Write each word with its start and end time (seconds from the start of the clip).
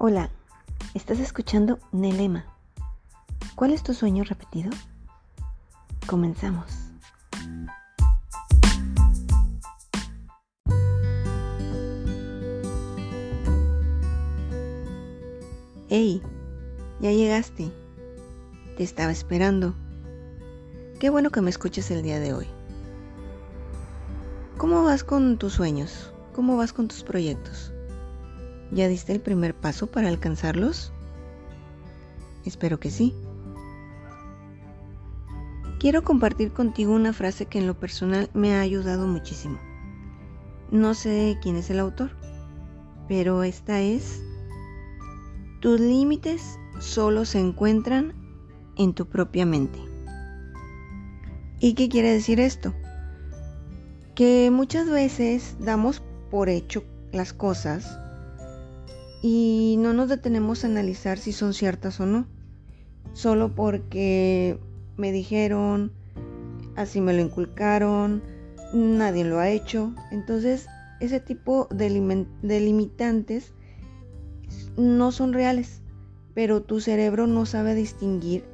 Hola, 0.00 0.30
estás 0.94 1.18
escuchando 1.18 1.80
Nelema. 1.90 2.44
¿Cuál 3.56 3.72
es 3.72 3.82
tu 3.82 3.94
sueño 3.94 4.22
repetido? 4.22 4.70
Comenzamos. 6.06 6.70
Hey, 15.88 16.22
ya 17.00 17.10
llegaste. 17.10 17.72
Te 18.76 18.84
estaba 18.84 19.10
esperando. 19.10 19.74
Qué 21.00 21.10
bueno 21.10 21.30
que 21.30 21.40
me 21.40 21.50
escuches 21.50 21.90
el 21.90 22.04
día 22.04 22.20
de 22.20 22.34
hoy. 22.34 22.46
¿Cómo 24.58 24.84
vas 24.84 25.02
con 25.02 25.38
tus 25.38 25.54
sueños? 25.54 26.12
¿Cómo 26.36 26.56
vas 26.56 26.72
con 26.72 26.86
tus 26.86 27.02
proyectos? 27.02 27.72
¿Ya 28.70 28.86
diste 28.88 29.12
el 29.12 29.20
primer 29.20 29.54
paso 29.54 29.86
para 29.86 30.08
alcanzarlos? 30.08 30.92
Espero 32.44 32.78
que 32.78 32.90
sí. 32.90 33.14
Quiero 35.78 36.02
compartir 36.02 36.52
contigo 36.52 36.92
una 36.92 37.12
frase 37.12 37.46
que 37.46 37.58
en 37.58 37.66
lo 37.66 37.78
personal 37.78 38.28
me 38.34 38.54
ha 38.54 38.60
ayudado 38.60 39.06
muchísimo. 39.06 39.58
No 40.70 40.92
sé 40.94 41.38
quién 41.40 41.56
es 41.56 41.70
el 41.70 41.78
autor, 41.78 42.10
pero 43.06 43.42
esta 43.42 43.80
es, 43.80 44.22
tus 45.60 45.80
límites 45.80 46.58
solo 46.78 47.24
se 47.24 47.38
encuentran 47.38 48.12
en 48.76 48.92
tu 48.92 49.06
propia 49.06 49.46
mente. 49.46 49.78
¿Y 51.60 51.74
qué 51.74 51.88
quiere 51.88 52.12
decir 52.12 52.38
esto? 52.38 52.74
Que 54.14 54.50
muchas 54.52 54.90
veces 54.90 55.56
damos 55.58 56.02
por 56.30 56.48
hecho 56.48 56.84
las 57.12 57.32
cosas 57.32 57.98
y 59.22 59.76
no 59.78 59.92
nos 59.92 60.08
detenemos 60.08 60.64
a 60.64 60.68
analizar 60.68 61.18
si 61.18 61.32
son 61.32 61.54
ciertas 61.54 62.00
o 62.00 62.06
no. 62.06 62.26
Solo 63.12 63.54
porque 63.54 64.58
me 64.96 65.12
dijeron, 65.12 65.92
así 66.76 67.00
me 67.00 67.12
lo 67.12 67.20
inculcaron, 67.20 68.22
nadie 68.72 69.24
lo 69.24 69.38
ha 69.38 69.50
hecho. 69.50 69.94
Entonces, 70.10 70.66
ese 71.00 71.20
tipo 71.20 71.68
de, 71.70 71.90
limitantes 72.60 73.52
no 74.76 75.12
son 75.12 75.32
reales, 75.32 75.82
pero 76.34 76.62
tu 76.62 76.80
cerebro 76.80 77.26
no 77.26 77.46
sabe 77.46 77.74
distinguir 77.74 78.44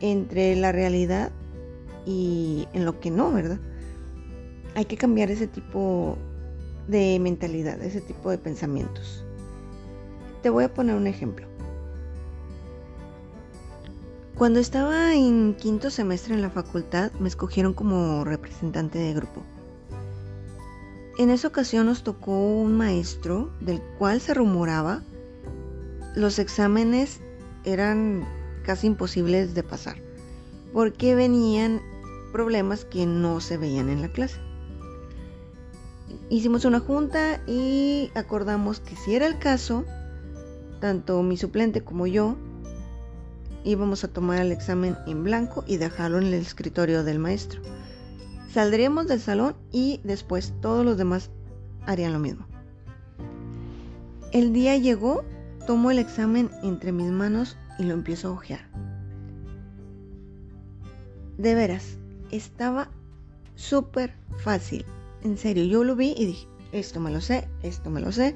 entre 0.00 0.56
la 0.56 0.72
realidad 0.72 1.30
y 2.04 2.66
en 2.72 2.84
lo 2.84 2.98
que 2.98 3.10
no, 3.10 3.32
¿verdad? 3.32 3.60
Hay 4.74 4.86
que 4.86 4.96
cambiar 4.96 5.30
ese 5.30 5.46
tipo 5.46 6.18
de 6.88 7.18
mentalidad, 7.20 7.80
ese 7.82 8.00
tipo 8.00 8.30
de 8.30 8.38
pensamientos. 8.38 9.24
Te 10.42 10.50
voy 10.50 10.64
a 10.64 10.74
poner 10.74 10.96
un 10.96 11.06
ejemplo. 11.06 11.46
Cuando 14.34 14.58
estaba 14.58 15.14
en 15.14 15.54
quinto 15.54 15.90
semestre 15.90 16.34
en 16.34 16.42
la 16.42 16.50
facultad, 16.50 17.12
me 17.20 17.28
escogieron 17.28 17.74
como 17.74 18.24
representante 18.24 18.98
de 18.98 19.14
grupo. 19.14 19.42
En 21.18 21.30
esa 21.30 21.48
ocasión 21.48 21.86
nos 21.86 22.02
tocó 22.02 22.32
un 22.32 22.76
maestro 22.76 23.52
del 23.60 23.80
cual 23.98 24.20
se 24.20 24.34
rumoraba 24.34 25.02
los 26.14 26.38
exámenes 26.38 27.20
eran 27.64 28.26
casi 28.64 28.86
imposibles 28.86 29.54
de 29.54 29.62
pasar, 29.62 29.96
porque 30.72 31.14
venían 31.14 31.80
problemas 32.32 32.84
que 32.84 33.06
no 33.06 33.40
se 33.40 33.56
veían 33.56 33.88
en 33.88 34.02
la 34.02 34.08
clase. 34.08 34.38
Hicimos 36.28 36.64
una 36.64 36.80
junta 36.80 37.40
y 37.46 38.10
acordamos 38.14 38.80
que 38.80 38.96
si 38.96 39.14
era 39.14 39.26
el 39.26 39.38
caso, 39.38 39.84
tanto 40.82 41.22
mi 41.22 41.36
suplente 41.36 41.82
como 41.82 42.08
yo 42.08 42.36
íbamos 43.62 44.02
a 44.02 44.08
tomar 44.08 44.40
el 44.40 44.50
examen 44.50 44.96
en 45.06 45.22
blanco 45.22 45.62
y 45.64 45.76
dejarlo 45.76 46.18
en 46.18 46.24
el 46.24 46.34
escritorio 46.34 47.04
del 47.04 47.20
maestro. 47.20 47.62
Saldríamos 48.50 49.06
del 49.06 49.20
salón 49.20 49.54
y 49.70 50.00
después 50.02 50.52
todos 50.60 50.84
los 50.84 50.96
demás 50.98 51.30
harían 51.86 52.12
lo 52.12 52.18
mismo. 52.18 52.48
El 54.32 54.52
día 54.52 54.76
llegó, 54.76 55.22
tomo 55.68 55.92
el 55.92 56.00
examen 56.00 56.50
entre 56.64 56.90
mis 56.90 57.12
manos 57.12 57.56
y 57.78 57.84
lo 57.84 57.94
empiezo 57.94 58.26
a 58.26 58.32
ojear. 58.32 58.68
De 61.38 61.54
veras, 61.54 61.96
estaba 62.32 62.90
súper 63.54 64.14
fácil. 64.38 64.84
En 65.22 65.38
serio, 65.38 65.62
yo 65.62 65.84
lo 65.84 65.94
vi 65.94 66.12
y 66.18 66.26
dije, 66.26 66.48
esto 66.72 66.98
me 66.98 67.12
lo 67.12 67.20
sé, 67.20 67.46
esto 67.62 67.88
me 67.88 68.00
lo 68.00 68.10
sé. 68.10 68.34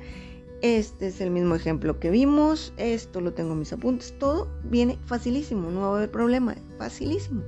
Este 0.63 1.09
es 1.09 1.21
el 1.21 1.31
mismo 1.31 1.55
ejemplo 1.55 2.01
que 2.01 2.11
vimos. 2.11 2.73
Esto 2.77 3.21
lo 3.21 3.33
tengo 3.33 3.53
en 3.53 3.61
mis 3.61 3.73
apuntes. 3.73 4.15
Todo 4.19 4.49
viene 4.65 4.99
facilísimo. 5.07 5.71
No 5.71 5.83
va 5.83 5.87
a 5.87 5.97
haber 5.97 6.11
problema. 6.11 6.55
Facilísimo. 6.79 7.43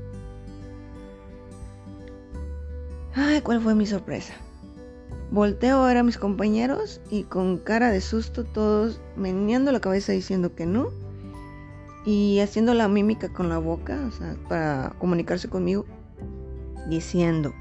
Ay, 3.14 3.41
¿cuál 3.41 3.60
fue 3.60 3.74
mi 3.74 3.86
sorpresa? 3.86 4.34
Volteo 5.30 5.82
a 5.82 5.88
ver 5.88 5.96
a 5.98 6.02
mis 6.02 6.19
compañeros 6.19 7.00
y 7.10 7.24
con 7.24 7.58
cara 7.58 7.91
de 7.91 8.00
susto 8.00 8.44
todos 8.44 9.00
meneando 9.16 9.72
la 9.72 9.80
cabeza 9.80 10.12
diciendo 10.12 10.54
que 10.54 10.64
no 10.64 10.88
y 12.06 12.40
haciendo 12.40 12.72
la 12.72 12.88
mímica 12.88 13.28
con 13.28 13.50
la 13.50 13.58
boca, 13.58 14.00
o 14.08 14.10
sea, 14.10 14.36
para 14.48 14.94
comunicarse 14.98 15.48
conmigo, 15.48 15.84
diciendo, 16.88 17.52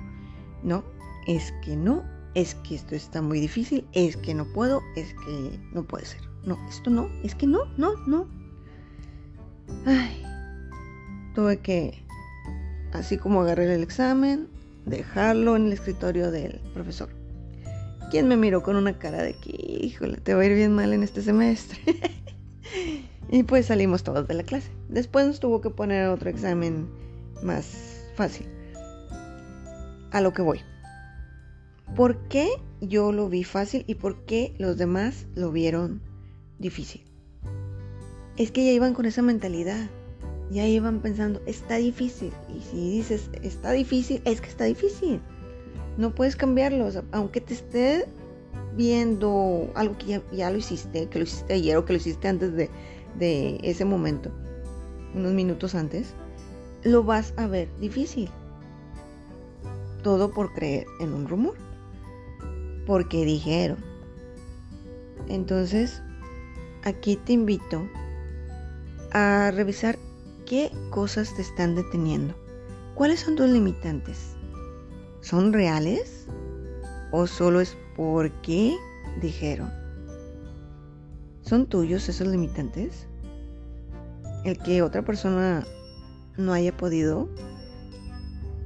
no, 0.63 0.83
es 1.27 1.51
que 1.65 1.75
no, 1.75 2.03
es 2.37 2.53
que 2.53 2.75
esto 2.75 2.93
está 2.93 3.23
muy 3.23 3.39
difícil, 3.39 3.83
es 3.93 4.15
que 4.15 4.35
no 4.35 4.45
puedo, 4.45 4.83
es 4.95 5.11
que 5.25 5.59
no 5.73 5.83
puede 5.83 6.05
ser. 6.05 6.21
No, 6.45 6.55
esto 6.69 6.91
no, 6.91 7.09
es 7.23 7.33
que 7.33 7.47
no, 7.47 7.65
no, 7.77 7.95
no. 8.05 8.27
Ay, 9.87 10.23
tuve 11.33 11.57
que, 11.57 12.05
así 12.93 13.17
como 13.17 13.41
agarré 13.41 13.73
el 13.73 13.81
examen, 13.81 14.47
dejarlo 14.85 15.55
en 15.55 15.65
el 15.65 15.73
escritorio 15.73 16.29
del 16.29 16.61
profesor. 16.75 17.09
Quien 18.11 18.27
me 18.27 18.37
miró 18.37 18.61
con 18.61 18.75
una 18.75 18.99
cara 18.99 19.23
de 19.23 19.33
que, 19.33 19.55
híjole, 19.81 20.17
te 20.17 20.35
va 20.35 20.43
a 20.43 20.45
ir 20.45 20.53
bien 20.53 20.75
mal 20.75 20.93
en 20.93 21.01
este 21.01 21.23
semestre. 21.23 21.79
y 23.31 23.41
pues 23.41 23.65
salimos 23.65 24.03
todos 24.03 24.27
de 24.27 24.35
la 24.35 24.43
clase. 24.43 24.69
Después 24.89 25.25
nos 25.25 25.39
tuvo 25.39 25.59
que 25.59 25.71
poner 25.71 26.07
otro 26.09 26.29
examen 26.29 26.87
más 27.41 28.05
fácil. 28.15 28.45
A 30.11 30.21
lo 30.21 30.33
que 30.33 30.43
voy. 30.43 30.61
¿Por 31.95 32.17
qué 32.27 32.49
yo 32.81 33.11
lo 33.11 33.29
vi 33.29 33.43
fácil 33.43 33.83
y 33.87 33.95
por 33.95 34.25
qué 34.25 34.53
los 34.59 34.77
demás 34.77 35.25
lo 35.35 35.51
vieron 35.51 36.01
difícil? 36.59 37.03
Es 38.37 38.51
que 38.51 38.65
ya 38.65 38.71
iban 38.71 38.93
con 38.93 39.05
esa 39.05 39.21
mentalidad. 39.21 39.89
Ya 40.51 40.65
iban 40.65 41.01
pensando, 41.01 41.41
está 41.45 41.77
difícil. 41.77 42.31
Y 42.55 42.61
si 42.61 42.91
dices, 42.91 43.29
está 43.41 43.71
difícil, 43.71 44.21
es 44.25 44.41
que 44.41 44.47
está 44.47 44.65
difícil. 44.65 45.19
No 45.97 46.13
puedes 46.13 46.35
cambiarlo. 46.35 46.89
aunque 47.11 47.41
te 47.41 47.55
esté 47.55 48.05
viendo 48.75 49.71
algo 49.73 49.97
que 49.97 50.21
ya, 50.31 50.51
lo 50.51 50.57
hiciste, 50.57 51.07
que 51.09 51.19
lo 51.19 51.25
hiciste 51.25 51.55
ayer 51.55 51.77
o 51.77 51.85
que 51.85 51.93
lo 51.93 51.97
hiciste 51.97 52.27
antes 52.27 52.53
de, 52.53 52.69
ese 53.63 53.83
momento, 53.83 54.31
unos 55.15 55.33
minutos 55.33 55.73
antes, 55.73 56.13
lo 56.83 57.03
vas 57.03 57.33
a 57.37 57.47
ver 57.47 57.67
difícil. 57.79 58.29
Todo 60.03 60.31
por 60.31 60.53
creer 60.53 60.85
en 61.01 61.13
un 61.13 61.27
rumor 61.27 61.55
porque 62.87 63.25
dijeron. 63.25 63.77
Entonces, 65.27 66.01
aquí 66.83 67.17
te 67.17 67.33
invito 67.33 67.87
a 69.11 69.51
revisar 69.51 69.99
qué 70.45 70.71
cosas 70.89 71.35
te 71.35 71.41
están 71.41 71.75
deteniendo. 71.75 72.33
¿Cuáles 72.95 73.19
son 73.19 73.35
tus 73.35 73.49
limitantes? 73.49 74.35
¿Son 75.21 75.51
reales? 75.53 76.25
¿O 77.11 77.27
solo 77.27 77.59
es 77.59 77.77
porque 77.95 78.75
dijeron? 79.21 79.71
¿Son 81.41 81.67
tuyos 81.67 82.07
esos 82.07 82.27
limitantes? 82.27 83.07
El 84.45 84.57
que 84.59 84.81
otra 84.81 85.03
persona 85.03 85.65
no 86.37 86.53
haya 86.53 86.75
podido 86.75 87.29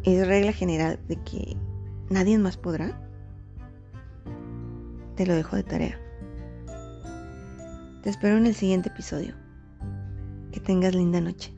es 0.03 0.27
regla 0.27 0.53
general 0.53 0.99
de 1.07 1.15
que 1.15 1.57
nadie 2.09 2.37
más 2.37 2.57
podrá. 2.57 3.10
Te 5.21 5.27
lo 5.27 5.35
dejo 5.35 5.55
de 5.55 5.61
tarea. 5.61 5.99
Te 8.01 8.09
espero 8.09 8.37
en 8.37 8.47
el 8.47 8.55
siguiente 8.55 8.89
episodio. 8.89 9.35
Que 10.51 10.59
tengas 10.59 10.95
linda 10.95 11.21
noche. 11.21 11.53